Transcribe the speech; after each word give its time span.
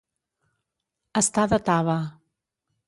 Estar 1.23 1.47
de 1.53 1.61
taba. 1.71 2.01